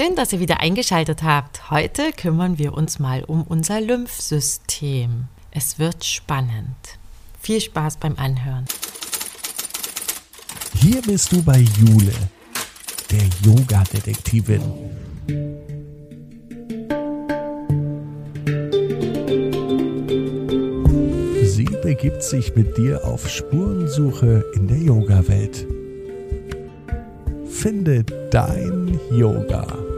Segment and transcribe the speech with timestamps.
[0.00, 1.70] Schön, dass ihr wieder eingeschaltet habt.
[1.70, 5.24] Heute kümmern wir uns mal um unser Lymphsystem.
[5.50, 6.98] Es wird spannend.
[7.38, 8.64] Viel Spaß beim Anhören.
[10.76, 12.14] Hier bist du bei Jule,
[13.10, 14.62] der Yoga-Detektivin.
[21.44, 25.66] Sie begibt sich mit dir auf Spurensuche in der Yoga-Welt.
[27.50, 29.89] Finde dein Yoga.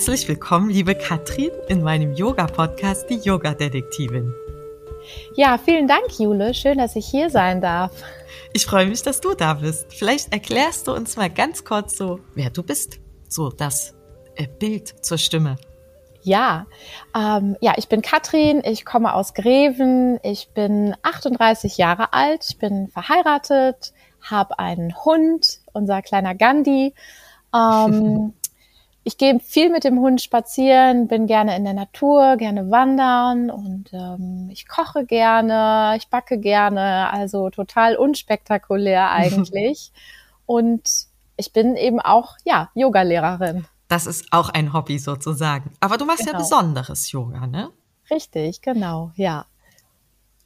[0.00, 4.32] Herzlich willkommen, liebe Katrin, in meinem Yoga-Podcast, die Yoga-Detektivin.
[5.34, 6.54] Ja, vielen Dank, Jule.
[6.54, 7.92] Schön, dass ich hier sein darf.
[8.54, 9.92] Ich freue mich, dass du da bist.
[9.92, 12.98] Vielleicht erklärst du uns mal ganz kurz so, wer du bist.
[13.28, 13.94] So das
[14.36, 15.56] äh, Bild zur Stimme.
[16.22, 16.64] Ja,
[17.14, 22.56] ähm, ja, ich bin Katrin, ich komme aus Greven, ich bin 38 Jahre alt, ich
[22.56, 23.92] bin verheiratet,
[24.22, 26.94] habe einen Hund, unser kleiner Gandhi.
[27.54, 28.32] Ähm,
[29.02, 33.92] ich gehe viel mit dem Hund spazieren, bin gerne in der Natur, gerne wandern und
[33.92, 39.92] ähm, ich koche gerne, ich backe gerne, also total unspektakulär eigentlich.
[40.46, 43.66] und ich bin eben auch ja Yogalehrerin.
[43.88, 45.72] Das ist auch ein Hobby sozusagen.
[45.80, 46.32] Aber du machst genau.
[46.32, 47.70] ja besonderes Yoga, ne?
[48.10, 49.46] Richtig, genau, ja.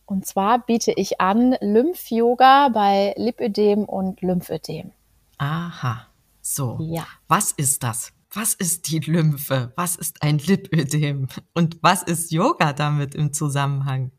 [0.06, 4.92] Und zwar biete ich an Lymph-Yoga bei Lipödem und Lymphödem.
[5.38, 6.06] Aha,
[6.40, 6.78] so.
[6.80, 7.06] Ja.
[7.26, 8.13] Was ist das?
[8.36, 9.72] Was ist die Lymphe?
[9.76, 11.28] Was ist ein Lipödem?
[11.54, 14.10] Und was ist Yoga damit im Zusammenhang?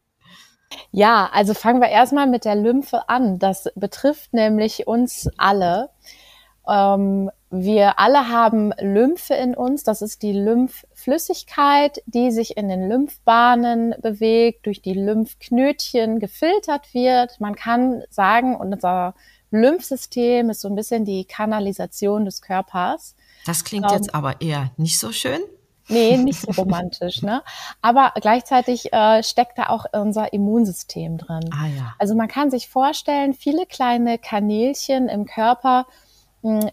[0.92, 3.40] Ja, also fangen wir erstmal mit der Lymphe an.
[3.40, 5.90] Das betrifft nämlich uns alle.
[6.66, 9.84] Ähm, wir alle haben Lymphe in uns.
[9.84, 17.42] Das ist die Lymphflüssigkeit, die sich in den Lymphbahnen bewegt, durch die Lymphknötchen gefiltert wird.
[17.42, 19.14] Man kann sagen, unser
[19.52, 23.16] Lymphsystem ist so ein bisschen die Kanalisation des Körpers.
[23.46, 25.40] Das klingt ähm, jetzt aber eher nicht so schön.
[25.88, 27.44] Nee, nicht so romantisch, ne?
[27.82, 31.50] Aber gleichzeitig äh, steckt da auch unser Immunsystem drin.
[31.52, 31.96] Ah, ja.
[32.00, 35.86] Also man kann sich vorstellen, viele kleine Kanälchen im Körper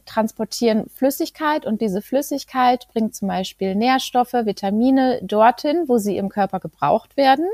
[0.04, 6.60] transportieren Flüssigkeit und diese Flüssigkeit bringt zum Beispiel Nährstoffe, Vitamine dorthin, wo sie im Körper
[6.60, 7.46] gebraucht werden.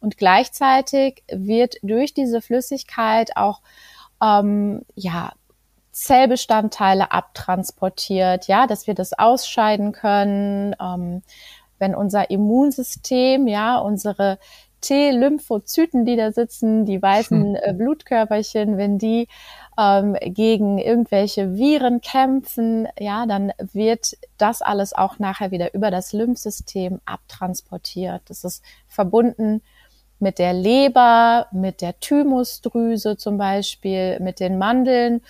[0.00, 3.60] Und gleichzeitig wird durch diese Flüssigkeit auch
[4.20, 5.32] ähm, ja,
[5.96, 10.76] Zellbestandteile abtransportiert, ja, dass wir das ausscheiden können.
[10.78, 11.22] Ähm,
[11.78, 14.38] wenn unser Immunsystem, ja, unsere
[14.82, 19.26] T-Lymphozyten, die da sitzen, die weißen äh, Blutkörperchen, wenn die
[19.78, 26.12] ähm, gegen irgendwelche Viren kämpfen, ja, dann wird das alles auch nachher wieder über das
[26.12, 28.20] Lymphsystem abtransportiert.
[28.26, 29.62] Das ist verbunden
[30.18, 35.22] mit der Leber, mit der Thymusdrüse zum Beispiel, mit den Mandeln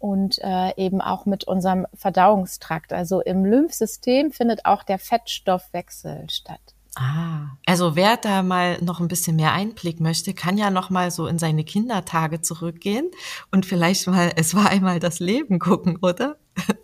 [0.00, 2.92] und äh, eben auch mit unserem Verdauungstrakt.
[2.92, 6.74] Also im Lymphsystem findet auch der Fettstoffwechsel statt.
[6.96, 11.10] Ah, also wer da mal noch ein bisschen mehr Einblick möchte, kann ja noch mal
[11.12, 13.10] so in seine Kindertage zurückgehen
[13.52, 16.36] und vielleicht mal Es war einmal das Leben gucken, oder?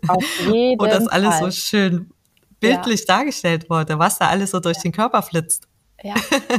[0.07, 1.51] Auf jeden Wo das alles Fall.
[1.51, 2.11] so schön
[2.59, 3.17] bildlich ja.
[3.17, 4.83] dargestellt wurde, was da alles so durch ja.
[4.83, 5.67] den Körper flitzt.
[6.03, 6.15] Ja,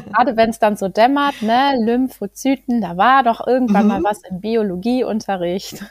[0.07, 3.89] gerade wenn es dann so dämmert, ne, Lymphozyten, da war doch irgendwann mhm.
[3.89, 5.85] mal was im Biologieunterricht.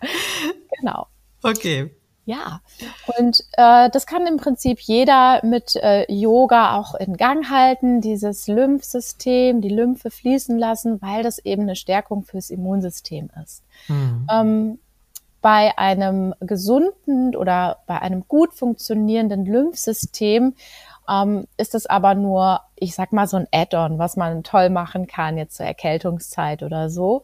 [0.78, 1.06] genau.
[1.42, 1.90] Okay.
[2.24, 2.60] Ja,
[3.18, 8.46] und äh, das kann im Prinzip jeder mit äh, Yoga auch in Gang halten, dieses
[8.46, 13.64] Lymphsystem, die Lymphe fließen lassen, weil das eben eine Stärkung fürs Immunsystem ist.
[13.88, 14.26] Mhm.
[14.30, 14.78] Ähm,
[15.40, 20.54] bei einem gesunden oder bei einem gut funktionierenden Lymphsystem
[21.08, 25.06] ähm, ist es aber nur, ich sag mal, so ein Add-on, was man toll machen
[25.06, 27.22] kann jetzt zur Erkältungszeit oder so.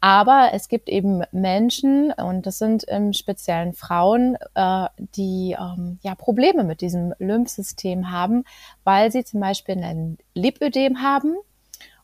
[0.00, 6.14] Aber es gibt eben Menschen, und das sind im Speziellen Frauen, äh, die ähm, ja
[6.14, 8.44] Probleme mit diesem Lymphsystem haben,
[8.84, 11.36] weil sie zum Beispiel ein Lipödem haben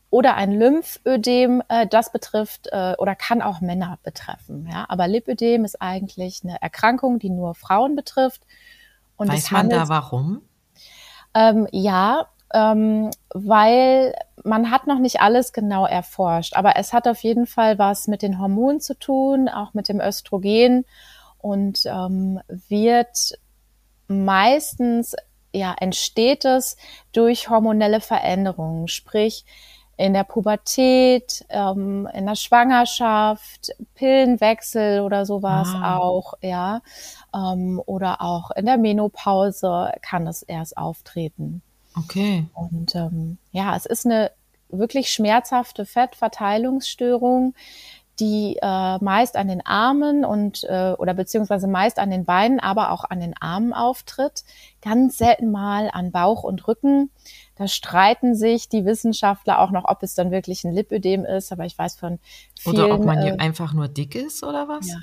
[0.09, 4.67] oder ein Lymphödem, äh, das betrifft äh, oder kann auch Männer betreffen.
[4.71, 4.85] Ja?
[4.87, 8.41] Aber Lipödem ist eigentlich eine Erkrankung, die nur Frauen betrifft.
[9.17, 10.41] Und Weiß man da warum?
[11.35, 17.19] Ähm, ja, ähm, weil man hat noch nicht alles genau erforscht, aber es hat auf
[17.23, 20.85] jeden Fall was mit den Hormonen zu tun, auch mit dem Östrogen
[21.39, 23.37] und ähm, wird
[24.07, 25.15] meistens
[25.51, 26.77] ja entsteht es
[27.11, 29.45] durch hormonelle Veränderungen, sprich
[29.97, 35.97] in der Pubertät, ähm, in der Schwangerschaft, Pillenwechsel oder sowas ah.
[35.97, 36.81] auch, ja,
[37.33, 41.61] ähm, oder auch in der Menopause kann es erst auftreten.
[41.97, 42.45] Okay.
[42.53, 44.31] Und ähm, ja, es ist eine
[44.69, 47.53] wirklich schmerzhafte Fettverteilungsstörung,
[48.19, 52.91] die äh, meist an den Armen und äh, oder beziehungsweise meist an den Beinen, aber
[52.91, 54.43] auch an den Armen auftritt.
[54.81, 57.11] Ganz selten mal an Bauch und Rücken.
[57.55, 61.65] Da streiten sich die Wissenschaftler auch noch, ob es dann wirklich ein Lipödem ist, aber
[61.65, 62.19] ich weiß von
[62.59, 62.75] vielen.
[62.75, 64.87] Oder ob man äh, einfach nur dick ist oder was?
[64.89, 64.97] Ja.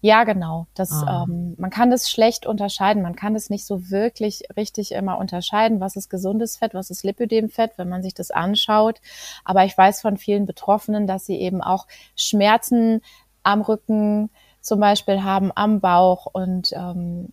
[0.00, 0.66] Ja, genau.
[0.74, 1.26] Das, ah.
[1.28, 3.02] ähm, man kann das schlecht unterscheiden.
[3.02, 7.04] Man kann das nicht so wirklich richtig immer unterscheiden, was ist gesundes Fett, was ist
[7.04, 9.00] Lipödemfett, wenn man sich das anschaut.
[9.44, 11.86] Aber ich weiß von vielen Betroffenen, dass sie eben auch
[12.16, 13.02] Schmerzen
[13.42, 14.30] am Rücken
[14.60, 17.28] zum Beispiel haben, am Bauch und ähm,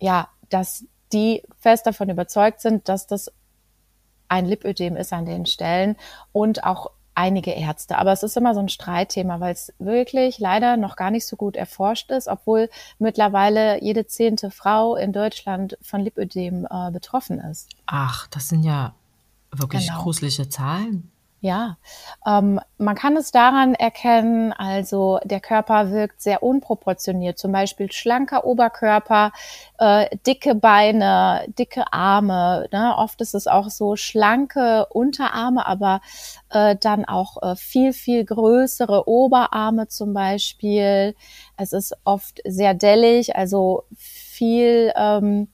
[0.00, 3.32] ja, dass die fest davon überzeugt sind, dass das
[4.28, 5.96] ein Lipödem ist an den Stellen
[6.32, 7.98] und auch einige Ärzte.
[7.98, 11.36] Aber es ist immer so ein Streitthema, weil es wirklich leider noch gar nicht so
[11.36, 12.68] gut erforscht ist, obwohl
[12.98, 17.70] mittlerweile jede zehnte Frau in Deutschland von Lipödem äh, betroffen ist.
[17.86, 18.94] Ach, das sind ja
[19.50, 20.02] wirklich genau.
[20.02, 21.10] gruselige Zahlen.
[21.46, 21.76] Ja,
[22.26, 28.44] ähm, man kann es daran erkennen, also der Körper wirkt sehr unproportioniert, zum Beispiel schlanker
[28.44, 29.30] Oberkörper,
[29.78, 32.66] äh, dicke Beine, dicke Arme.
[32.72, 32.96] Ne?
[32.96, 36.00] Oft ist es auch so schlanke Unterarme, aber
[36.50, 41.14] äh, dann auch äh, viel, viel größere Oberarme zum Beispiel.
[41.56, 45.46] Es ist oft sehr dellig, also viel ähm,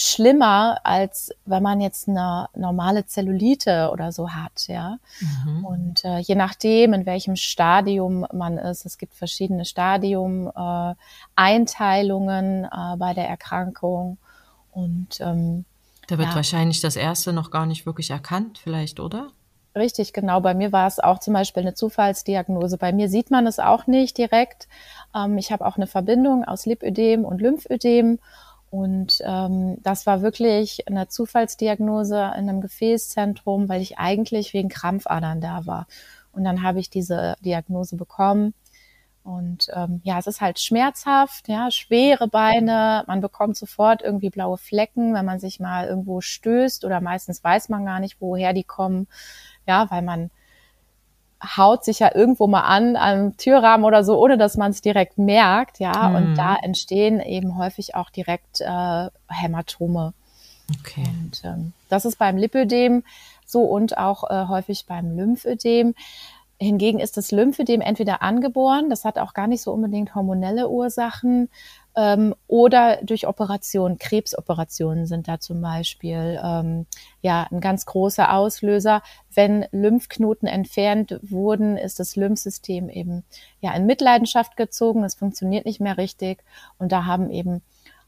[0.00, 4.98] schlimmer, als wenn man jetzt eine normale Zellulite oder so hat, ja.
[5.20, 5.64] Mhm.
[5.64, 10.94] Und äh, je nachdem, in welchem Stadium man ist, es gibt verschiedene Stadium, äh,
[11.36, 14.18] äh, bei der Erkrankung
[14.70, 15.64] und ähm,
[16.06, 16.34] da wird ja.
[16.36, 19.32] wahrscheinlich das erste noch gar nicht wirklich erkannt, vielleicht, oder?
[19.74, 20.40] Richtig, genau.
[20.40, 22.78] Bei mir war es auch zum Beispiel eine Zufallsdiagnose.
[22.78, 24.68] Bei mir sieht man es auch nicht direkt.
[25.14, 28.20] Ähm, ich habe auch eine Verbindung aus Lipödem und Lymphödem
[28.70, 35.40] und ähm, das war wirklich eine Zufallsdiagnose in einem Gefäßzentrum, weil ich eigentlich wegen Krampfadern
[35.40, 35.86] da war.
[36.32, 38.54] Und dann habe ich diese Diagnose bekommen.
[39.22, 44.56] Und ähm, ja, es ist halt schmerzhaft, ja, schwere Beine, man bekommt sofort irgendwie blaue
[44.56, 48.64] Flecken, wenn man sich mal irgendwo stößt oder meistens weiß man gar nicht, woher die
[48.64, 49.06] kommen,
[49.66, 50.30] ja, weil man
[51.42, 55.18] haut sich ja irgendwo mal an am Türrahmen oder so, ohne dass man es direkt
[55.18, 56.08] merkt, ja.
[56.08, 56.14] Mhm.
[56.14, 60.14] Und da entstehen eben häufig auch direkt äh, Hämatome.
[60.80, 61.04] Okay.
[61.06, 63.04] Und ähm, das ist beim Lipödem
[63.46, 65.94] so und auch äh, häufig beim Lymphödem.
[66.60, 71.48] Hingegen ist das Lymphödem entweder angeboren, das hat auch gar nicht so unbedingt hormonelle Ursachen,
[71.98, 76.86] ähm, oder durch Operationen, Krebsoperationen sind da zum Beispiel ähm,
[77.22, 79.02] ja ein ganz großer Auslöser.
[79.34, 83.24] Wenn Lymphknoten entfernt wurden, ist das Lymphsystem eben
[83.60, 85.02] ja in Mitleidenschaft gezogen.
[85.02, 86.44] Es funktioniert nicht mehr richtig
[86.78, 87.62] und da haben eben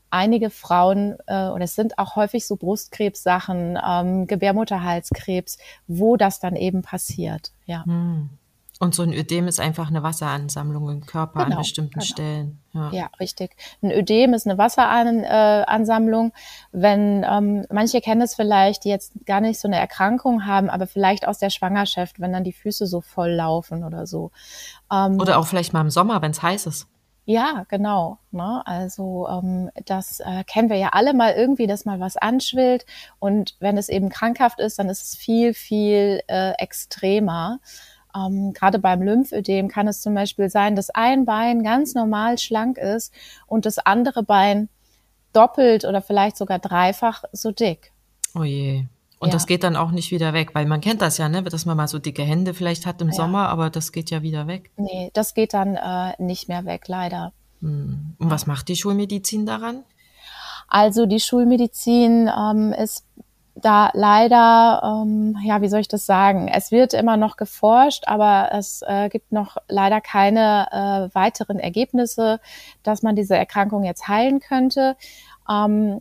[0.09, 5.59] einige Frauen, äh, oder es sind auch häufig so Brustkrebssachen, ähm, Gebärmutterhalskrebs,
[5.89, 7.51] wo das dann eben passiert.
[7.67, 7.85] Ja.
[7.85, 8.31] Hm.
[8.83, 12.05] Und so ein Ödem ist einfach eine Wasseransammlung im Körper genau, an bestimmten genau.
[12.07, 12.63] Stellen.
[12.73, 12.91] Ja.
[12.93, 13.11] ja.
[13.21, 13.55] richtig.
[13.83, 16.33] Ein Ödem ist eine Wasseransammlung.
[16.73, 20.87] Wenn ähm, manche kennen es vielleicht, die jetzt gar nicht so eine Erkrankung haben, aber
[20.87, 24.31] vielleicht aus der Schwangerschaft, wenn dann die Füße so voll laufen oder so.
[24.91, 26.89] Ähm, oder auch vielleicht mal im Sommer, wenn es heiß ist.
[27.27, 28.19] Ja, genau.
[28.31, 28.63] Ne?
[28.65, 32.87] Also ähm, das äh, kennen wir ja alle mal irgendwie, dass mal was anschwillt.
[33.19, 37.61] Und wenn es eben krankhaft ist, dann ist es viel, viel äh, extremer.
[38.15, 42.79] Ähm, Gerade beim Lymphödem kann es zum Beispiel sein, dass ein Bein ganz normal schlank
[42.79, 43.13] ist
[43.47, 44.69] und das andere Bein
[45.33, 47.93] doppelt oder vielleicht sogar dreifach so dick.
[48.35, 48.85] Oh je.
[49.19, 49.33] Und ja.
[49.33, 51.77] das geht dann auch nicht wieder weg, weil man kennt das ja, ne, dass man
[51.77, 53.15] mal so dicke Hände vielleicht hat im ja.
[53.15, 54.71] Sommer, aber das geht ja wieder weg.
[54.77, 57.33] Nee, das geht dann äh, nicht mehr weg, leider.
[57.61, 58.15] Hm.
[58.19, 59.85] Und was macht die Schulmedizin daran?
[60.69, 63.05] Also die Schulmedizin ähm, ist
[63.55, 66.49] da leider, ähm, ja, wie soll ich das sagen?
[66.49, 70.69] Es wird immer noch geforscht, aber es äh, gibt noch leider keine
[71.13, 72.41] äh, weiteren Ergebnisse,
[72.83, 74.97] dass man diese Erkrankung jetzt heilen könnte.
[75.49, 76.01] Ähm,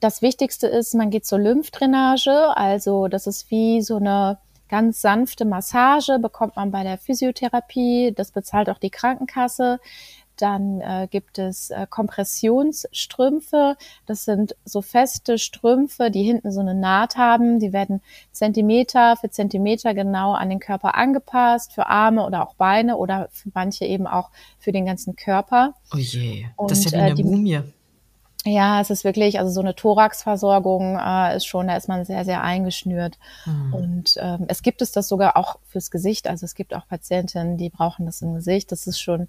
[0.00, 5.44] das Wichtigste ist, man geht zur Lymphdrainage, also das ist wie so eine ganz sanfte
[5.44, 9.80] Massage, bekommt man bei der Physiotherapie, das bezahlt auch die Krankenkasse.
[10.36, 13.76] Dann äh, gibt es äh, Kompressionsstrümpfe.
[14.06, 17.58] Das sind so feste Strümpfe, die hinten so eine Naht haben.
[17.58, 18.00] Die werden
[18.32, 23.50] Zentimeter für Zentimeter genau an den Körper angepasst, für Arme oder auch Beine oder für
[23.54, 25.74] manche eben auch für den ganzen Körper.
[25.92, 27.60] Oh je, das ist ja wie eine äh, die, Mumie.
[28.44, 32.24] Ja, es ist wirklich, also so eine Thoraxversorgung äh, ist schon, da ist man sehr,
[32.24, 33.18] sehr eingeschnürt.
[33.46, 33.74] Mhm.
[33.74, 36.26] Und ähm, es gibt es das sogar auch fürs Gesicht.
[36.26, 38.72] Also es gibt auch Patientinnen, die brauchen das im Gesicht.
[38.72, 39.28] Das ist schon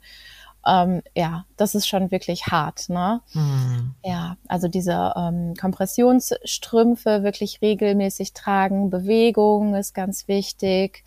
[0.66, 2.90] ähm, ja, das ist schon wirklich hart.
[2.90, 3.22] Ne?
[3.34, 3.96] Mhm.
[4.04, 11.04] Ja, also diese ähm, Kompressionsstrümpfe wirklich regelmäßig tragen, Bewegung ist ganz wichtig,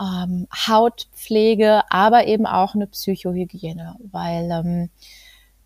[0.00, 4.90] ähm, Hautpflege, aber eben auch eine Psychohygiene, weil ähm,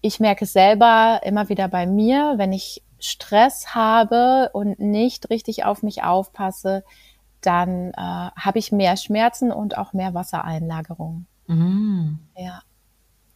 [0.01, 5.65] ich merke es selber immer wieder bei mir, wenn ich Stress habe und nicht richtig
[5.65, 6.85] auf mich aufpasse,
[7.41, 11.27] dann äh, habe ich mehr Schmerzen und auch mehr Wassereinlagerung.
[11.47, 12.19] Mhm.
[12.37, 12.63] Ja.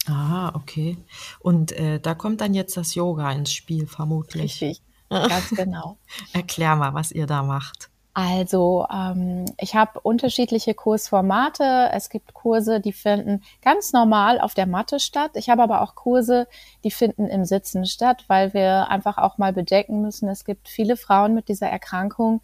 [0.08, 0.96] Ah, okay.
[1.40, 4.62] Und äh, da kommt dann jetzt das Yoga ins Spiel, vermutlich.
[4.62, 5.98] Richtig, ganz genau.
[6.32, 7.90] Erklär mal, was ihr da macht.
[8.14, 11.90] Also ähm, ich habe unterschiedliche Kursformate.
[11.92, 15.32] Es gibt Kurse, die finden ganz normal auf der Matte statt.
[15.34, 16.48] Ich habe aber auch Kurse,
[16.82, 20.96] die finden im Sitzen statt, weil wir einfach auch mal bedenken müssen, es gibt viele
[20.96, 22.40] Frauen mit dieser Erkrankung,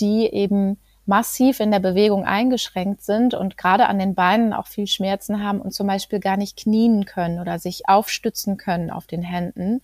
[0.00, 4.86] die eben massiv in der Bewegung eingeschränkt sind und gerade an den Beinen auch viel
[4.86, 9.22] Schmerzen haben und zum Beispiel gar nicht knien können oder sich aufstützen können auf den
[9.22, 9.82] Händen.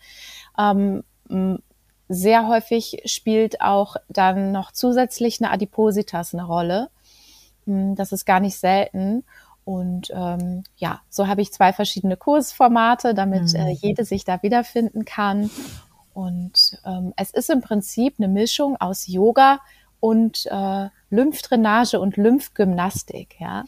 [0.56, 1.02] Ähm,
[2.08, 6.88] sehr häufig spielt auch dann noch zusätzlich eine Adipositas eine Rolle.
[7.66, 9.25] Das ist gar nicht selten.
[9.64, 13.66] Und ähm, ja, so habe ich zwei verschiedene Kursformate, damit äh, mhm.
[13.66, 15.50] äh, jede sich da wiederfinden kann.
[16.14, 19.60] Und ähm, es ist im Prinzip eine Mischung aus Yoga
[20.00, 23.37] und äh, Lymphdrainage und Lymphgymnastik.
[23.38, 23.64] Ja,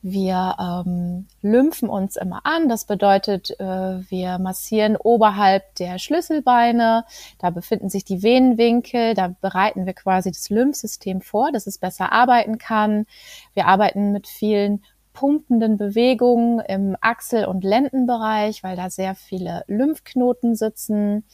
[0.00, 2.68] wir ähm, lymphen uns immer an.
[2.68, 7.04] Das bedeutet, äh, wir massieren oberhalb der Schlüsselbeine.
[7.38, 9.14] Da befinden sich die Venenwinkel.
[9.14, 13.06] Da bereiten wir quasi das Lymphsystem vor, dass es besser arbeiten kann.
[13.54, 20.54] Wir arbeiten mit vielen pumpenden Bewegungen im Achsel- und Lendenbereich, weil da sehr viele Lymphknoten
[20.54, 21.24] sitzen.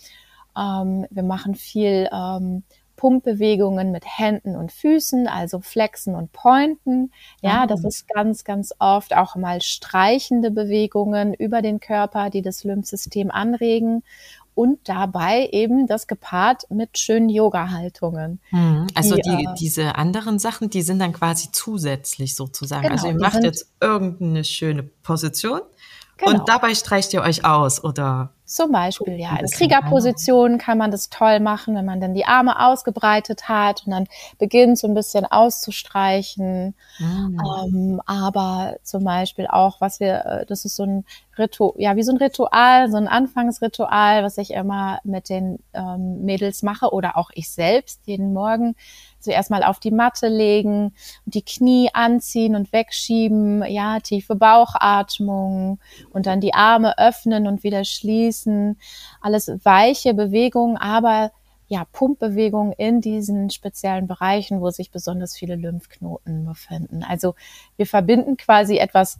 [0.56, 2.62] Ähm, wir machen viel ähm,
[2.96, 7.12] Pumpbewegungen mit Händen und Füßen, also Flexen und Pointen.
[7.42, 12.64] Ja, das ist ganz, ganz oft auch mal streichende Bewegungen über den Körper, die das
[12.64, 14.02] Lymphsystem anregen
[14.54, 18.40] und dabei eben das gepaart mit schönen Yoga-Haltungen.
[18.52, 18.86] Mhm.
[18.94, 22.88] Also die, die äh, diese anderen Sachen, die sind dann quasi zusätzlich sozusagen.
[22.88, 25.60] Also genau, also ihr macht jetzt irgendeine schöne Position
[26.16, 26.30] Genau.
[26.30, 28.33] Und dabei streicht ihr euch aus, oder?
[28.46, 29.36] Zum Beispiel, ja.
[29.36, 33.92] In Kriegerpositionen kann man das toll machen, wenn man dann die Arme ausgebreitet hat und
[33.92, 34.06] dann
[34.38, 36.74] beginnt so ein bisschen auszustreichen.
[36.98, 37.40] Mhm.
[37.40, 41.04] Ähm, aber zum Beispiel auch, was wir, äh, das ist so ein
[41.38, 46.22] Ritual, ja, wie so ein Ritual, so ein Anfangsritual, was ich immer mit den ähm,
[46.24, 48.76] Mädels mache oder auch ich selbst jeden Morgen
[49.24, 55.78] zuerst mal auf die Matte legen, die Knie anziehen und wegschieben, ja, tiefe Bauchatmung
[56.10, 58.78] und dann die Arme öffnen und wieder schließen.
[59.20, 61.32] Alles weiche Bewegungen, aber
[61.66, 67.02] ja, Pumpbewegungen in diesen speziellen Bereichen, wo sich besonders viele Lymphknoten befinden.
[67.02, 67.34] Also
[67.76, 69.18] wir verbinden quasi etwas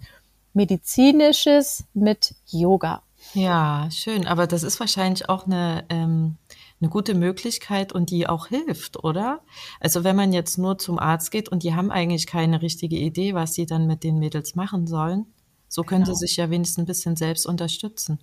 [0.53, 3.03] Medizinisches mit Yoga.
[3.33, 4.27] Ja, schön.
[4.27, 6.37] Aber das ist wahrscheinlich auch eine ähm,
[6.85, 9.41] eine gute Möglichkeit und die auch hilft, oder?
[9.81, 13.35] Also wenn man jetzt nur zum Arzt geht und die haben eigentlich keine richtige Idee,
[13.35, 15.27] was sie dann mit den Mädels machen sollen,
[15.69, 16.15] so können genau.
[16.15, 18.19] sie sich ja wenigstens ein bisschen selbst unterstützen.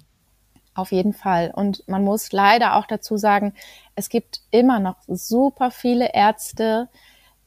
[0.75, 1.51] Auf jeden Fall.
[1.53, 3.53] Und man muss leider auch dazu sagen,
[3.95, 6.87] es gibt immer noch super viele Ärzte,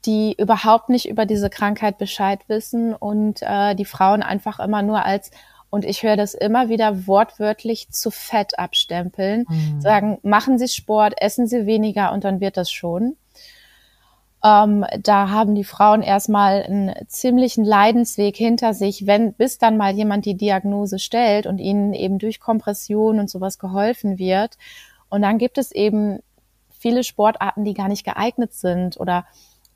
[0.05, 5.05] die überhaupt nicht über diese Krankheit Bescheid wissen und äh, die Frauen einfach immer nur
[5.05, 5.31] als
[5.75, 9.45] und ich höre das immer wieder wortwörtlich zu fett abstempeln.
[9.49, 9.81] Mhm.
[9.81, 13.17] Sagen, machen Sie Sport, essen Sie weniger und dann wird das schon.
[14.45, 19.93] Ähm, da haben die Frauen erstmal einen ziemlichen Leidensweg hinter sich, wenn bis dann mal
[19.93, 24.57] jemand die Diagnose stellt und ihnen eben durch Kompression und sowas geholfen wird.
[25.09, 26.21] Und dann gibt es eben
[26.71, 29.27] viele Sportarten, die gar nicht geeignet sind oder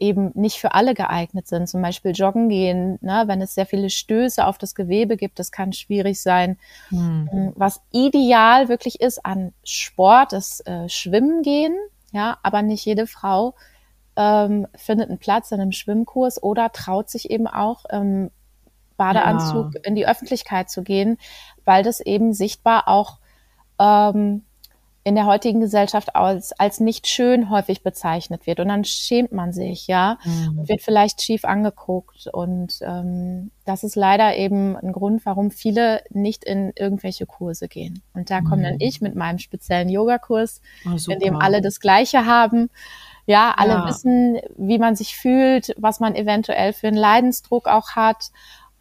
[0.00, 1.68] eben nicht für alle geeignet sind.
[1.68, 5.52] Zum Beispiel joggen gehen, ne, wenn es sehr viele Stöße auf das Gewebe gibt, das
[5.52, 6.58] kann schwierig sein.
[6.90, 7.52] Mhm.
[7.56, 11.76] Was ideal wirklich ist an Sport, ist äh, Schwimmen gehen,
[12.12, 13.54] ja, aber nicht jede Frau
[14.16, 18.30] ähm, findet einen Platz in einem Schwimmkurs oder traut sich eben auch im
[18.96, 19.80] Badeanzug ja.
[19.84, 21.18] in die Öffentlichkeit zu gehen,
[21.64, 23.18] weil das eben sichtbar auch
[23.78, 24.44] ähm,
[25.08, 28.60] in der heutigen Gesellschaft als, als nicht schön häufig bezeichnet wird.
[28.60, 30.58] Und dann schämt man sich, ja, mhm.
[30.58, 32.26] und wird vielleicht schief angeguckt.
[32.30, 38.02] Und ähm, das ist leider eben ein Grund, warum viele nicht in irgendwelche Kurse gehen.
[38.12, 38.44] Und da mhm.
[38.44, 42.68] komme dann ich mit meinem speziellen Yogakurs, oh, in dem alle das Gleiche haben.
[43.24, 43.88] Ja, alle ja.
[43.88, 48.26] wissen, wie man sich fühlt, was man eventuell für einen Leidensdruck auch hat.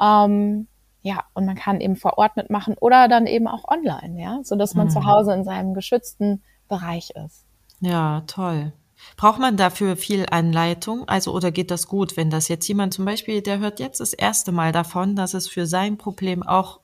[0.01, 0.67] Ähm,
[1.07, 4.55] ja, und man kann eben vor Ort mitmachen oder dann eben auch online, ja, so
[4.57, 4.91] dass man mhm.
[4.91, 7.45] zu Hause in seinem geschützten Bereich ist.
[7.79, 8.73] Ja, toll.
[9.15, 11.07] Braucht man dafür viel Anleitung?
[11.07, 14.13] Also, oder geht das gut, wenn das jetzt jemand zum Beispiel, der hört jetzt das
[14.13, 16.81] erste Mal davon, dass es für sein Problem auch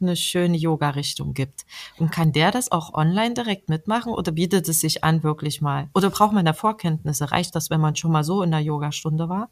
[0.00, 1.64] eine schöne Yoga-Richtung gibt.
[1.98, 5.88] Und kann der das auch online direkt mitmachen oder bietet es sich an, wirklich mal?
[5.94, 7.32] Oder braucht man da Vorkenntnisse?
[7.32, 9.48] Reicht das, wenn man schon mal so in der Yogastunde war?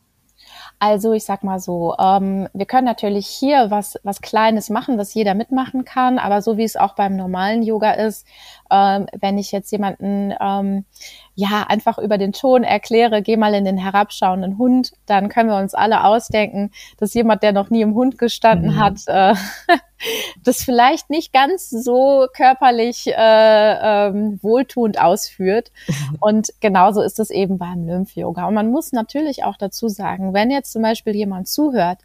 [0.84, 5.14] Also ich sag mal so, ähm, wir können natürlich hier was, was Kleines machen, was
[5.14, 8.26] jeder mitmachen kann, aber so wie es auch beim normalen Yoga ist,
[8.68, 10.84] ähm, wenn ich jetzt jemanden ähm,
[11.34, 15.56] ja einfach über den Ton erkläre, geh mal in den herabschauenden Hund, dann können wir
[15.56, 18.78] uns alle ausdenken, dass jemand, der noch nie im Hund gestanden mhm.
[18.78, 19.34] hat, äh,
[20.44, 25.72] das vielleicht nicht ganz so körperlich äh, ähm, wohltuend ausführt.
[26.20, 28.46] Und genauso ist es eben beim Lymph-Yoga.
[28.46, 31.98] Und man muss natürlich auch dazu sagen, wenn jetzt zum Beispiel jemand zuhört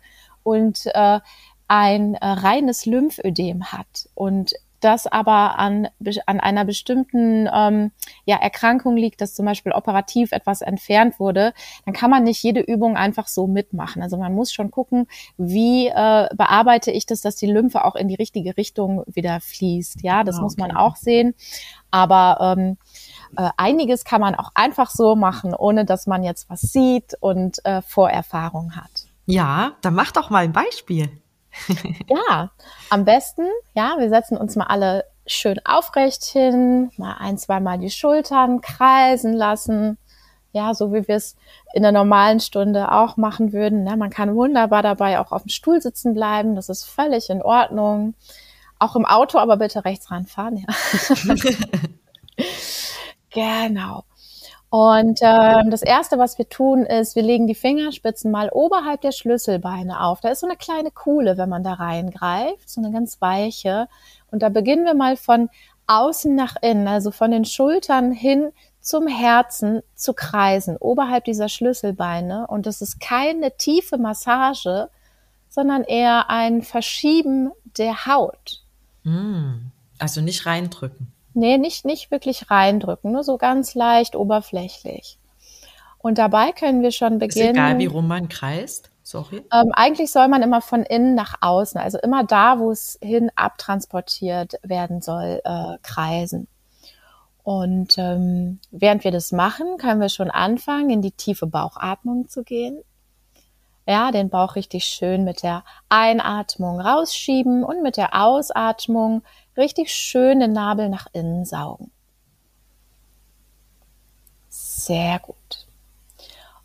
[0.44, 1.20] und äh,
[1.68, 5.88] ein äh, reines Lymphödem hat und das aber an,
[6.26, 7.92] an einer bestimmten ähm,
[8.26, 11.54] ja, Erkrankung liegt, dass zum Beispiel operativ etwas entfernt wurde,
[11.86, 14.02] dann kann man nicht jede Übung einfach so mitmachen.
[14.02, 15.08] Also man muss schon gucken,
[15.38, 20.04] wie äh, bearbeite ich das, dass die Lymphe auch in die richtige Richtung wieder fließt.
[20.04, 20.44] Ja, das ah, okay.
[20.44, 21.34] muss man auch sehen.
[21.92, 22.78] Aber ähm,
[23.38, 27.64] äh, einiges kann man auch einfach so machen, ohne dass man jetzt was sieht und
[27.66, 29.08] äh, Vorerfahrung hat.
[29.26, 31.10] Ja, dann mach doch mal ein Beispiel.
[32.08, 32.52] ja,
[32.90, 37.90] am besten, ja, wir setzen uns mal alle schön aufrecht hin, mal ein, zweimal die
[37.90, 39.98] Schultern kreisen lassen.
[40.54, 41.36] Ja, so wie wir es
[41.74, 43.86] in der normalen Stunde auch machen würden.
[43.86, 46.56] Ja, man kann wunderbar dabei auch auf dem Stuhl sitzen bleiben.
[46.56, 48.16] Das ist völlig in Ordnung.
[48.80, 50.58] Auch im Auto, aber bitte rechts ranfahren.
[50.58, 50.68] Ja.
[53.30, 54.04] genau.
[54.70, 59.14] Und ähm, das Erste, was wir tun, ist, wir legen die Fingerspitzen mal oberhalb der
[59.14, 60.20] Schlüsselbeine auf.
[60.20, 63.88] Da ist so eine kleine Kuhle, wenn man da reingreift, so eine ganz weiche.
[64.30, 65.50] Und da beginnen wir mal von
[65.88, 72.48] außen nach innen, also von den Schultern hin zum Herzen zu kreisen, oberhalb dieser Schlüsselbeine.
[72.48, 74.90] Und das ist keine tiefe Massage,
[75.50, 78.64] sondern eher ein Verschieben der Haut.
[79.04, 81.14] Mm, also nicht reindrücken.
[81.38, 85.20] Nee, nicht, nicht wirklich reindrücken, nur so ganz leicht oberflächlich.
[86.00, 87.50] Und dabei können wir schon beginnen.
[87.50, 88.90] Ist egal, wie rum man kreist.
[89.04, 89.44] Sorry.
[89.54, 93.30] Ähm, eigentlich soll man immer von innen nach außen, also immer da, wo es hin
[93.36, 96.48] abtransportiert werden soll, äh, kreisen.
[97.44, 102.44] Und ähm, während wir das machen, können wir schon anfangen, in die tiefe Bauchatmung zu
[102.44, 102.82] gehen.
[103.88, 109.22] Ja, den Bauch richtig schön mit der Einatmung rausschieben und mit der Ausatmung
[109.58, 111.92] richtig schön den Nabel nach innen saugen.
[114.50, 115.68] Sehr gut.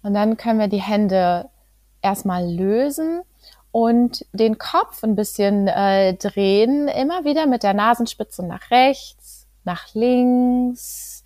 [0.02, 1.48] Und dann können wir die Hände
[2.00, 3.22] erstmal lösen
[3.70, 9.94] und den Kopf ein bisschen äh, drehen, immer wieder mit der Nasenspitze nach rechts, nach
[9.94, 11.24] links,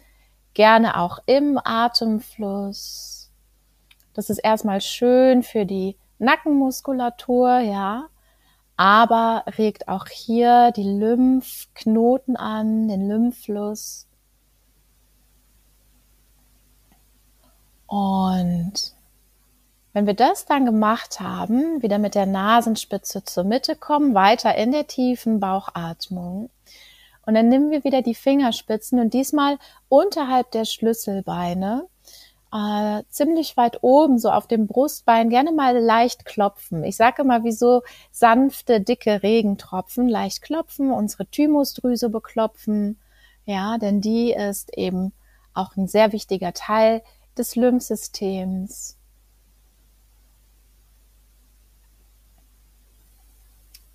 [0.55, 3.31] gerne auch im Atemfluss.
[4.15, 8.09] Das ist erstmal schön für die Nackenmuskulatur, ja
[8.77, 14.07] aber regt auch hier die Lymphknoten an, den Lymphfluss.
[17.87, 18.95] Und
[19.93, 24.73] wenn wir das dann gemacht haben, wieder mit der Nasenspitze zur Mitte kommen, weiter in
[24.73, 26.51] der tiefen Bauchatmung.
[27.25, 29.59] Und dann nehmen wir wieder die Fingerspitzen und diesmal
[29.89, 31.89] unterhalb der Schlüsselbeine
[32.53, 36.85] äh, ziemlich weit oben, so auf dem Brustbein, gerne mal leicht klopfen.
[36.85, 42.99] Ich sage immer, wie so sanfte, dicke Regentropfen, leicht klopfen, unsere Thymusdrüse beklopfen.
[43.45, 45.13] Ja, denn die ist eben
[45.55, 47.03] auch ein sehr wichtiger Teil
[47.37, 48.97] des Lymphsystems.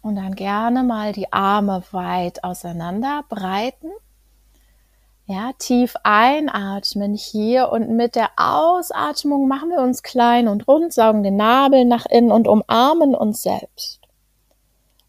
[0.02, 3.92] Und dann gerne mal die Arme weit auseinander breiten
[5.32, 11.24] ja, tief einatmen hier und mit der Ausatmung machen wir uns klein und rund, saugen
[11.24, 14.02] den Nabel nach innen und umarmen uns selbst.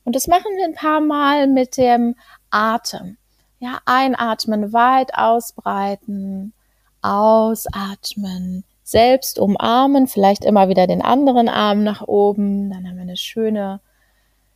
[0.05, 2.15] Und das machen wir ein paar Mal mit dem
[2.51, 3.17] Atem.
[3.59, 6.53] Ja, einatmen, weit ausbreiten,
[7.01, 13.17] ausatmen, selbst umarmen, vielleicht immer wieder den anderen Arm nach oben, dann haben wir eine
[13.17, 13.81] schöne,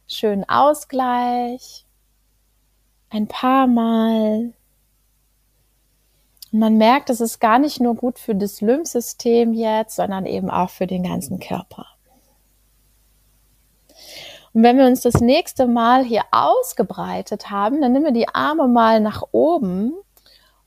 [0.07, 1.85] schönen Ausgleich.
[3.11, 4.52] Ein paar Mal
[6.58, 10.70] man merkt, es ist gar nicht nur gut für das Lymphsystem jetzt, sondern eben auch
[10.70, 11.86] für den ganzen Körper.
[14.52, 18.68] Und wenn wir uns das nächste Mal hier ausgebreitet haben, dann nehmen wir die Arme
[18.68, 19.92] mal nach oben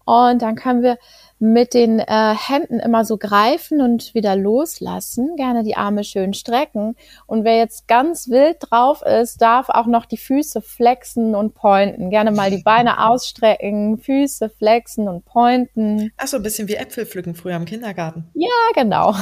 [0.10, 0.98] und dann können wir
[1.38, 5.36] mit den äh, Händen immer so greifen und wieder loslassen.
[5.38, 6.96] Gerne die Arme schön strecken.
[7.28, 12.10] Und wer jetzt ganz wild drauf ist, darf auch noch die Füße flexen und pointen.
[12.10, 16.12] Gerne mal die Beine ausstrecken, Füße flexen und pointen.
[16.18, 18.30] Ach so, ein bisschen wie Äpfel pflücken früher im Kindergarten.
[18.34, 19.12] Ja, genau.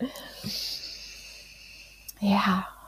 [2.20, 2.79] ja.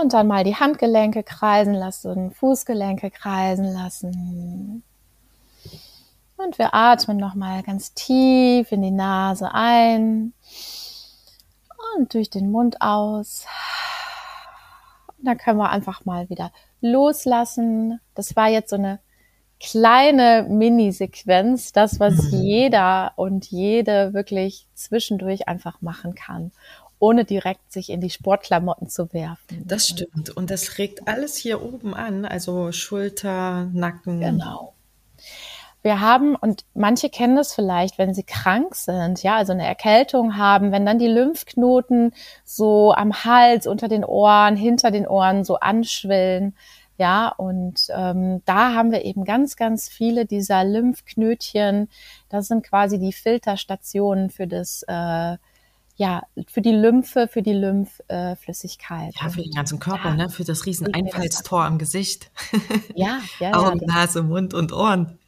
[0.00, 4.82] Und dann mal die Handgelenke kreisen lassen, Fußgelenke kreisen lassen.
[6.36, 10.32] Und wir atmen nochmal ganz tief in die Nase ein
[11.96, 13.46] und durch den Mund aus.
[15.16, 18.00] Und dann können wir einfach mal wieder loslassen.
[18.16, 18.98] Das war jetzt so eine
[19.60, 22.42] kleine Mini-Sequenz, das, was mhm.
[22.42, 26.50] jeder und jede wirklich zwischendurch einfach machen kann,
[26.98, 29.62] ohne direkt sich in die Sportklamotten zu werfen.
[29.66, 30.30] Das stimmt.
[30.30, 34.20] Und das regt alles hier oben an, also Schulter, Nacken.
[34.20, 34.74] Genau.
[35.82, 40.38] Wir haben, und manche kennen das vielleicht, wenn sie krank sind, ja, also eine Erkältung
[40.38, 45.56] haben, wenn dann die Lymphknoten so am Hals, unter den Ohren, hinter den Ohren so
[45.56, 46.56] anschwillen.
[46.96, 51.90] Ja, und ähm, da haben wir eben ganz, ganz viele dieser Lymphknötchen.
[52.30, 55.36] Das sind quasi die Filterstationen für das, äh,
[55.96, 59.14] ja, für die Lymphe, für die Lymphflüssigkeit.
[59.20, 60.28] Ja, für den ganzen Körper, ja, ne?
[60.28, 62.30] Für das riesen Einfallstor am Gesicht.
[62.94, 63.52] Ja, ja.
[63.54, 65.18] Augen, ja, Nase, Mund und Ohren.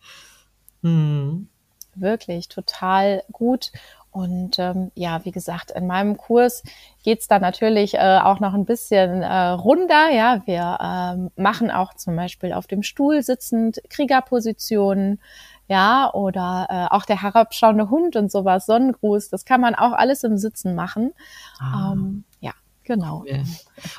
[0.82, 1.48] Mhm.
[1.94, 3.72] Wirklich total gut.
[4.10, 6.62] Und ähm, ja, wie gesagt, in meinem Kurs
[7.02, 10.10] geht's da natürlich äh, auch noch ein bisschen äh, runder.
[10.10, 15.20] Ja, wir ähm, machen auch zum Beispiel auf dem Stuhl sitzend Kriegerpositionen,
[15.68, 20.24] ja, oder äh, auch der herabschauende Hund und sowas, Sonnengruß, das kann man auch alles
[20.24, 21.12] im Sitzen machen.
[21.58, 21.92] Ah.
[21.92, 22.52] Ähm, ja,
[22.86, 23.24] Genau.
[23.26, 23.42] Cool.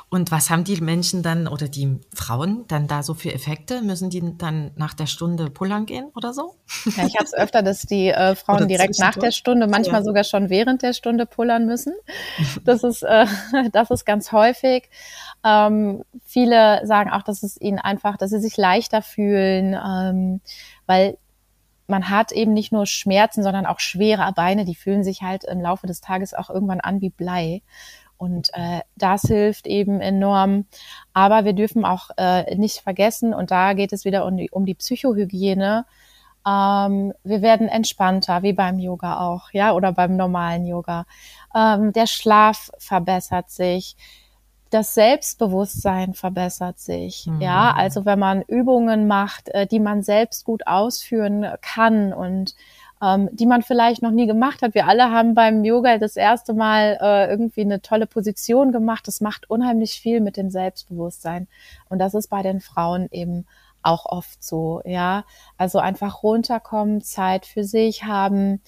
[0.10, 3.82] Und was haben die Menschen dann oder die Frauen dann da so für Effekte?
[3.82, 6.56] Müssen die dann nach der Stunde pullern gehen oder so?
[6.95, 10.06] Ja, ich habe es öfter, dass die äh, Frauen direkt nach der Stunde, manchmal ja.
[10.06, 11.93] sogar schon während der Stunde pullern müssen.
[12.63, 13.25] Das ist, äh,
[13.71, 14.89] das ist ganz häufig.
[15.43, 20.41] Ähm, viele sagen auch, dass es ihnen einfach, dass sie sich leichter fühlen, ähm,
[20.86, 21.17] weil
[21.88, 25.62] man hat eben nicht nur Schmerzen, sondern auch schwere Beine, die fühlen sich halt im
[25.62, 27.62] Laufe des Tages auch irgendwann an wie Blei.
[28.17, 30.65] Und äh, das hilft eben enorm.
[31.13, 34.65] Aber wir dürfen auch äh, nicht vergessen, und da geht es wieder um die, um
[34.65, 35.86] die Psychohygiene.
[36.45, 41.06] Ähm, wir werden entspannter, wie beim Yoga auch, ja, oder beim normalen Yoga.
[41.56, 43.95] Ähm, der Schlaf verbessert sich.
[44.69, 47.27] Das Selbstbewusstsein verbessert sich.
[47.27, 47.41] Mhm.
[47.41, 52.56] Ja, also wenn man Übungen macht, äh, die man selbst gut ausführen kann und
[53.01, 54.73] ähm, die man vielleicht noch nie gemacht hat.
[54.73, 59.08] Wir alle haben beim Yoga das erste Mal äh, irgendwie eine tolle Position gemacht.
[59.08, 61.47] Das macht unheimlich viel mit dem Selbstbewusstsein.
[61.89, 63.45] Und das ist bei den Frauen eben
[63.84, 65.23] auch oft so, ja.
[65.58, 68.62] Also einfach runterkommen, Zeit für sich haben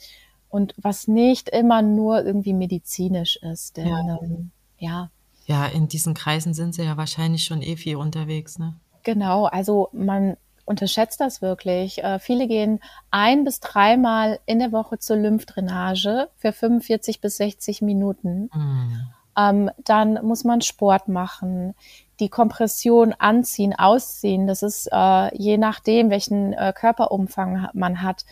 [0.50, 3.78] und was nicht immer nur irgendwie medizinisch ist.
[3.78, 4.20] Denn, ja.
[4.22, 5.10] Ähm, ja.
[5.50, 8.76] Ja, in diesen Kreisen sind sie ja wahrscheinlich schon eh viel unterwegs, ne?
[9.02, 12.04] Genau, also man unterschätzt das wirklich.
[12.04, 17.82] Äh, viele gehen ein bis dreimal in der Woche zur Lymphdrainage für 45 bis 60
[17.82, 18.52] Minuten.
[18.54, 19.08] Mhm.
[19.36, 21.74] Ähm, dann muss man Sport machen,
[22.20, 24.46] die Kompression anziehen, ausziehen.
[24.46, 28.26] Das ist äh, je nachdem, welchen äh, Körperumfang man hat,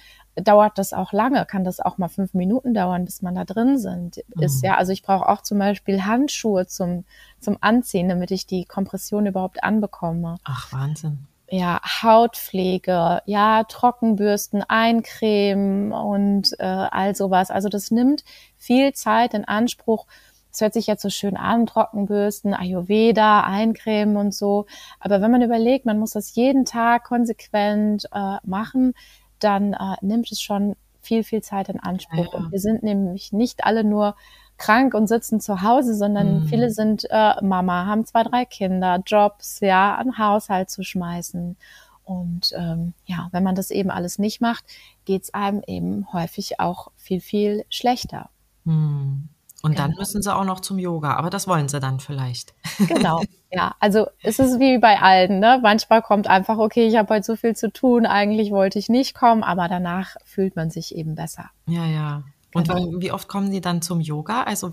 [0.43, 3.77] dauert das auch lange, kann das auch mal fünf Minuten dauern, bis man da drin
[3.77, 4.43] sind, mhm.
[4.43, 4.63] ist.
[4.63, 7.05] Ja, also ich brauche auch zum Beispiel Handschuhe zum,
[7.39, 10.37] zum Anziehen, damit ich die Kompression überhaupt anbekomme.
[10.43, 17.51] Ach, Wahnsinn ja, Hautpflege, ja, Trockenbürsten, Eincremen und äh, all sowas.
[17.51, 18.23] Also das nimmt
[18.57, 20.07] viel Zeit in Anspruch.
[20.51, 24.65] Es hört sich jetzt so schön an, Trockenbürsten, Ayurveda, Eincremen und so.
[24.99, 28.93] Aber wenn man überlegt, man muss das jeden Tag konsequent äh, machen,
[29.39, 32.33] dann äh, nimmt es schon viel, viel Zeit in Anspruch.
[32.33, 32.39] Ja.
[32.39, 34.15] Und wir sind nämlich nicht alle nur
[34.57, 36.47] krank und sitzen zu Hause, sondern mhm.
[36.47, 41.55] viele sind äh, Mama, haben zwei, drei Kinder, Jobs, ja, einen Haushalt zu schmeißen.
[42.03, 44.63] Und ähm, ja, wenn man das eben alles nicht macht,
[45.05, 48.29] geht's einem eben häufig auch viel, viel schlechter.
[48.63, 49.29] Mhm.
[49.63, 49.99] Und dann genau.
[49.99, 52.53] müssen sie auch noch zum Yoga, aber das wollen sie dann vielleicht.
[52.87, 53.75] Genau, ja.
[53.79, 55.59] Also es ist wie bei allen, ne?
[55.61, 59.15] Manchmal kommt einfach, okay, ich habe heute so viel zu tun, eigentlich wollte ich nicht
[59.15, 61.49] kommen, aber danach fühlt man sich eben besser.
[61.65, 62.23] Ja, ja.
[62.53, 62.99] Und genau.
[62.99, 64.43] wie oft kommen die dann zum Yoga?
[64.43, 64.71] Also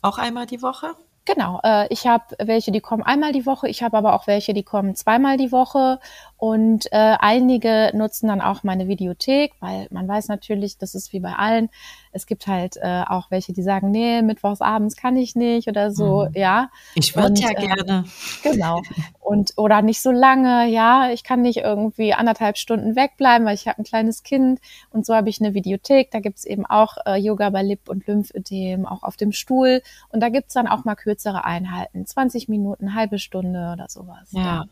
[0.00, 0.94] auch einmal die Woche?
[1.24, 4.54] Genau, äh, ich habe welche, die kommen einmal die Woche, ich habe aber auch welche,
[4.54, 6.00] die kommen zweimal die Woche
[6.42, 11.20] und äh, einige nutzen dann auch meine Videothek, weil man weiß natürlich, das ist wie
[11.20, 11.68] bei allen,
[12.10, 15.92] es gibt halt äh, auch welche, die sagen, nee, mittwochs abends kann ich nicht oder
[15.92, 16.34] so, mhm.
[16.34, 16.68] ja.
[16.96, 18.06] Ich würde ja äh, gerne.
[18.42, 18.82] Genau.
[19.20, 23.68] Und oder nicht so lange, ja, ich kann nicht irgendwie anderthalb Stunden wegbleiben, weil ich
[23.68, 24.58] habe ein kleines Kind
[24.90, 28.08] und so habe ich eine Videothek, da gibt's eben auch äh, Yoga bei Lip- und
[28.08, 32.96] Lymphödem, auch auf dem Stuhl und da gibt's dann auch mal kürzere Einheiten, 20 Minuten,
[32.96, 34.28] halbe Stunde oder sowas.
[34.32, 34.42] Ja.
[34.42, 34.64] ja.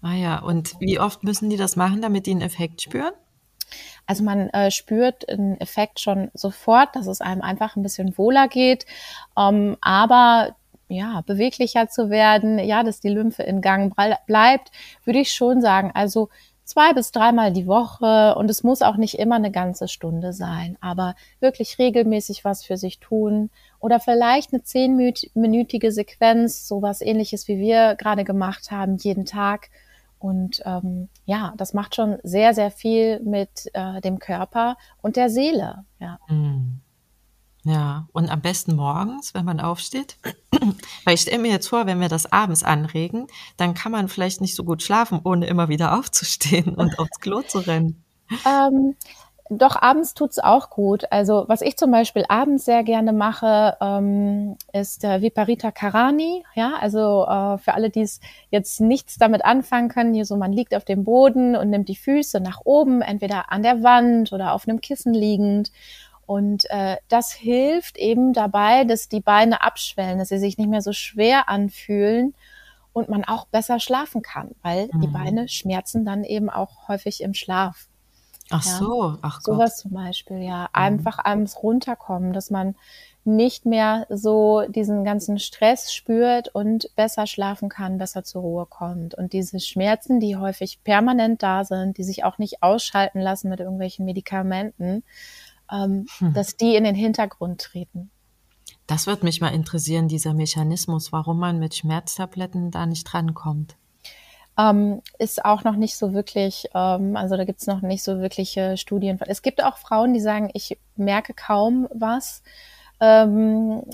[0.00, 3.12] Ah ja, und wie oft müssen die das machen, damit die einen Effekt spüren?
[4.06, 8.48] Also man äh, spürt einen Effekt schon sofort, dass es einem einfach ein bisschen wohler
[8.48, 8.86] geht.
[9.36, 10.56] Ähm, aber
[10.88, 13.94] ja, beweglicher zu werden, ja, dass die Lymphe in Gang
[14.26, 14.70] bleibt,
[15.04, 15.90] würde ich schon sagen.
[15.92, 16.30] Also
[16.64, 20.78] zwei bis dreimal die Woche und es muss auch nicht immer eine ganze Stunde sein,
[20.80, 27.58] aber wirklich regelmäßig was für sich tun oder vielleicht eine zehnminütige Sequenz, sowas ähnliches wie
[27.58, 29.70] wir gerade gemacht haben, jeden Tag.
[30.18, 35.30] Und ähm, ja, das macht schon sehr, sehr viel mit äh, dem Körper und der
[35.30, 35.84] Seele.
[35.98, 36.18] Ja.
[36.28, 36.80] Mhm.
[37.64, 40.16] Ja, und am besten morgens, wenn man aufsteht.
[41.04, 43.26] Weil ich stelle mir jetzt vor, wenn wir das abends anregen,
[43.56, 47.42] dann kann man vielleicht nicht so gut schlafen, ohne immer wieder aufzustehen und aufs Klo
[47.42, 48.04] zu rennen.
[48.46, 48.94] Ähm,
[49.50, 51.10] doch, abends tut's auch gut.
[51.10, 56.44] Also was ich zum Beispiel abends sehr gerne mache, ähm, ist äh, Viparita Karani.
[56.54, 60.52] Ja, also äh, für alle, die es jetzt nichts damit anfangen können, hier so man
[60.52, 64.52] liegt auf dem Boden und nimmt die Füße nach oben, entweder an der Wand oder
[64.52, 65.70] auf einem Kissen liegend
[66.28, 70.82] und äh, das hilft eben dabei, dass die Beine abschwellen, dass sie sich nicht mehr
[70.82, 72.34] so schwer anfühlen
[72.92, 75.00] und man auch besser schlafen kann, weil mhm.
[75.00, 77.88] die Beine schmerzen dann eben auch häufig im Schlaf.
[78.50, 78.72] Ach ja?
[78.78, 79.54] so, ach Gott.
[79.54, 80.62] Sowas zum Beispiel, ja.
[80.62, 80.68] Mhm.
[80.72, 82.74] Einfach abends runterkommen, dass man
[83.24, 89.14] nicht mehr so diesen ganzen Stress spürt und besser schlafen kann, besser zur Ruhe kommt.
[89.14, 93.60] Und diese Schmerzen, die häufig permanent da sind, die sich auch nicht ausschalten lassen mit
[93.60, 95.04] irgendwelchen Medikamenten,
[95.70, 96.32] ähm, hm.
[96.32, 98.10] dass die in den Hintergrund treten.
[98.86, 103.76] Das wird mich mal interessieren, dieser Mechanismus, warum man mit Schmerztabletten da nicht drankommt.
[104.58, 108.20] Ähm, ist auch noch nicht so wirklich, ähm, also da gibt es noch nicht so
[108.20, 109.18] wirkliche Studien.
[109.26, 112.42] Es gibt auch Frauen, die sagen, ich merke kaum was.
[113.00, 113.84] Ähm,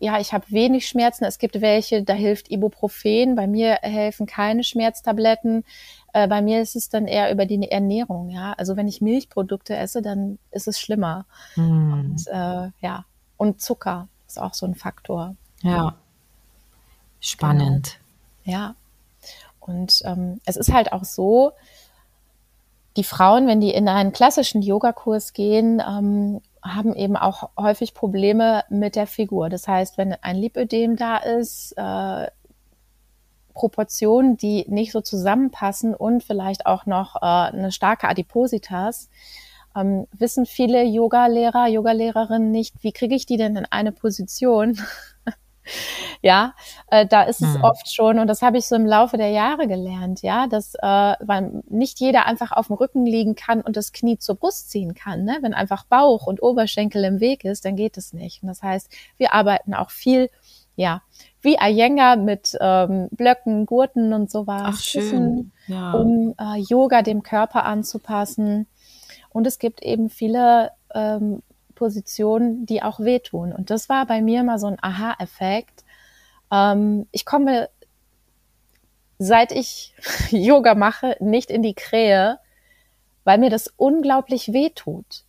[0.00, 1.24] ja, ich habe wenig Schmerzen.
[1.24, 3.34] Es gibt welche, da hilft Ibuprofen.
[3.34, 5.64] Bei mir helfen keine Schmerztabletten.
[6.14, 8.54] Äh, bei mir ist es dann eher über die Ernährung, ja.
[8.54, 11.26] Also wenn ich Milchprodukte esse, dann ist es schlimmer.
[11.56, 11.92] Mm.
[11.92, 13.04] Und äh, ja,
[13.36, 15.36] und Zucker ist auch so ein Faktor.
[15.60, 15.96] Ja.
[17.20, 17.98] Spannend.
[18.44, 18.58] Genau.
[18.58, 18.74] Ja.
[19.68, 21.52] Und ähm, es ist halt auch so,
[22.96, 28.64] die Frauen, wenn die in einen klassischen Yogakurs gehen, ähm, haben eben auch häufig Probleme
[28.70, 29.48] mit der Figur.
[29.48, 32.28] Das heißt, wenn ein Lipödem da ist, äh,
[33.54, 39.10] Proportionen, die nicht so zusammenpassen und vielleicht auch noch äh, eine starke Adipositas,
[39.76, 44.80] ähm, wissen viele Yoga-Lehrer, Yoga-Lehrerinnen nicht, wie kriege ich die denn in eine Position?
[46.22, 46.54] ja,
[46.90, 47.64] äh, da ist es hm.
[47.64, 51.14] oft schon, und das habe ich so im Laufe der Jahre gelernt, ja, dass äh,
[51.20, 54.94] weil nicht jeder einfach auf dem Rücken liegen kann und das Knie zur Brust ziehen
[54.94, 55.24] kann.
[55.24, 55.38] Ne?
[55.40, 58.42] Wenn einfach Bauch und Oberschenkel im Weg ist, dann geht es nicht.
[58.42, 60.30] Und das heißt, wir arbeiten auch viel,
[60.76, 61.02] ja,
[61.40, 65.52] wie Iyengar mit ähm, Blöcken, Gurten und sowas, Ach, schön.
[65.66, 65.92] Ja.
[65.92, 68.66] um äh, Yoga dem Körper anzupassen.
[69.30, 71.42] Und es gibt eben viele ähm,
[71.78, 73.52] Positionen, die auch wehtun.
[73.52, 75.84] Und das war bei mir mal so ein Aha-Effekt.
[76.52, 77.70] Ähm, ich komme,
[79.18, 79.94] seit ich
[80.30, 82.40] Yoga mache, nicht in die Krähe,
[83.24, 85.24] weil mir das unglaublich wehtut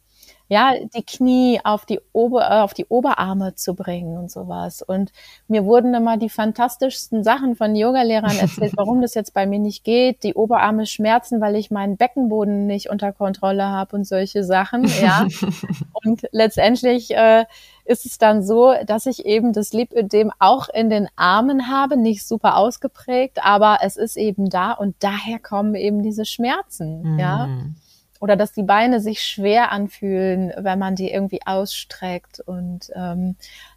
[0.50, 4.82] ja, die Knie auf die, Ober, äh, auf die Oberarme zu bringen und sowas.
[4.82, 5.12] Und
[5.48, 9.84] mir wurden immer die fantastischsten Sachen von Yogalehrern erzählt, warum das jetzt bei mir nicht
[9.84, 10.24] geht.
[10.24, 15.28] Die Oberarme schmerzen, weil ich meinen Beckenboden nicht unter Kontrolle habe und solche Sachen, ja.
[16.04, 17.46] und letztendlich äh,
[17.86, 22.28] ist es dann so, dass ich eben das Lipödem auch in den Armen habe, nicht
[22.28, 27.20] super ausgeprägt, aber es ist eben da und daher kommen eben diese Schmerzen, mm.
[27.20, 27.50] ja
[28.20, 32.42] oder dass die Beine sich schwer anfühlen, wenn man die irgendwie ausstreckt.
[32.42, 33.36] Und ähm,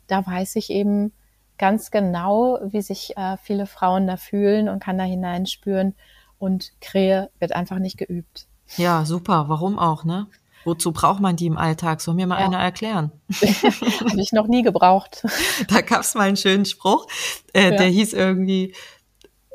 [0.08, 1.12] da weiß ich eben
[1.58, 5.94] ganz genau, wie sich äh, viele Frauen da fühlen und kann da hineinspüren.
[6.38, 8.46] Und Krähe wird einfach nicht geübt.
[8.76, 9.44] Ja, super.
[9.48, 10.26] Warum auch, ne?
[10.64, 12.00] Wozu braucht man die im Alltag?
[12.00, 12.46] Soll mir mal ja.
[12.46, 13.12] einer erklären?
[13.40, 15.24] Habe ich noch nie gebraucht.
[15.68, 17.06] Da gab's mal einen schönen Spruch,
[17.52, 17.76] äh, ja.
[17.76, 18.74] der hieß irgendwie,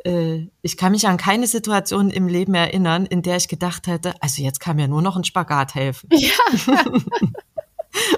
[0.07, 4.13] äh, ich kann mich an keine Situation im Leben erinnern, in der ich gedacht hätte,
[4.21, 6.09] also jetzt kann mir nur noch ein Spagat helfen.
[6.11, 6.29] Ja.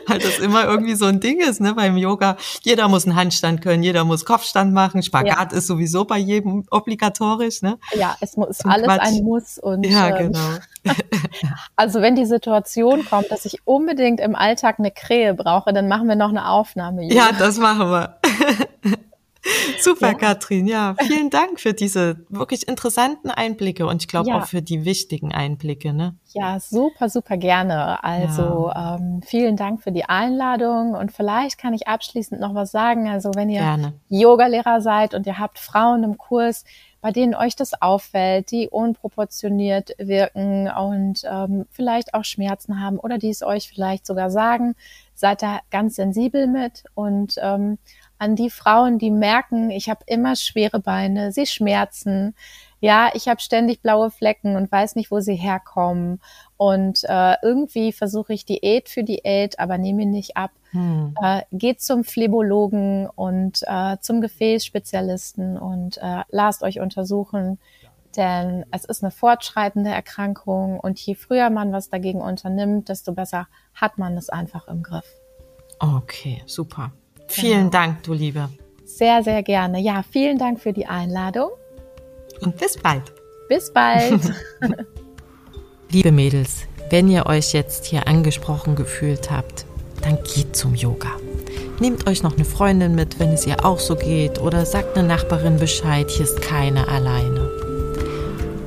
[0.07, 2.35] Weil das immer irgendwie so ein Ding ist, ne, beim Yoga.
[2.63, 5.03] Jeder muss einen Handstand können, jeder muss Kopfstand machen.
[5.03, 5.57] Spagat ja.
[5.57, 7.77] ist sowieso bei jedem obligatorisch, ne?
[7.93, 9.01] Ja, es muss alles Quatsch.
[9.01, 9.85] ein Muss und.
[9.85, 10.95] Ja, ähm, genau.
[11.75, 16.07] also wenn die Situation kommt, dass ich unbedingt im Alltag eine Krähe brauche, dann machen
[16.07, 17.05] wir noch eine Aufnahme.
[17.13, 18.19] Ja, das machen wir.
[19.81, 20.13] Super, ja.
[20.13, 20.67] Katrin.
[20.67, 24.39] Ja, vielen Dank für diese wirklich interessanten Einblicke und ich glaube ja.
[24.39, 25.93] auch für die wichtigen Einblicke.
[25.93, 26.15] Ne?
[26.33, 28.03] Ja, super, super gerne.
[28.03, 28.97] Also ja.
[28.97, 33.07] ähm, vielen Dank für die Einladung und vielleicht kann ich abschließend noch was sagen.
[33.07, 36.65] Also wenn ihr Yogalehrer seid und ihr habt Frauen im Kurs,
[37.01, 43.17] bei denen euch das auffällt, die unproportioniert wirken und ähm, vielleicht auch Schmerzen haben oder
[43.17, 44.75] die es euch vielleicht sogar sagen,
[45.15, 47.77] seid da ganz sensibel mit und ähm,
[48.19, 52.35] an die Frauen, die merken, ich habe immer schwere Beine, sie schmerzen,
[52.81, 56.21] ja, ich habe ständig blaue Flecken und weiß nicht, wo sie herkommen.
[56.55, 60.51] Und äh, irgendwie versuche ich Diät für Diät, aber nehme ihn nicht ab.
[60.71, 61.13] Hm.
[61.21, 67.59] Äh, geht zum Phlebologen und äh, zum Gefäßspezialisten und äh, lasst euch untersuchen.
[68.15, 73.47] Denn es ist eine fortschreitende Erkrankung und je früher man was dagegen unternimmt, desto besser
[73.73, 75.05] hat man es einfach im Griff.
[75.79, 76.91] Okay, super.
[77.29, 77.69] Vielen genau.
[77.71, 78.49] Dank, du Liebe.
[78.85, 79.79] Sehr, sehr gerne.
[79.79, 81.49] Ja, vielen Dank für die Einladung.
[82.41, 83.13] Und bis bald.
[83.47, 84.19] Bis bald.
[85.91, 89.65] Liebe Mädels, wenn ihr euch jetzt hier angesprochen gefühlt habt,
[90.01, 91.09] dann geht zum Yoga.
[91.79, 95.07] Nehmt euch noch eine Freundin mit, wenn es ihr auch so geht, oder sagt eine
[95.07, 97.49] Nachbarin Bescheid, hier ist keine alleine.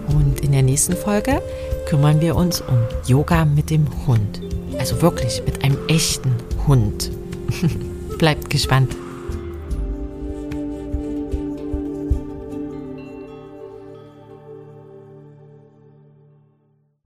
[0.08, 1.42] Und in der nächsten Folge
[1.86, 4.40] kümmern wir uns um Yoga mit dem Hund.
[4.78, 6.34] Also wirklich mit einem echten
[6.66, 7.10] Hund.
[8.22, 9.01] Bleibt gespannt.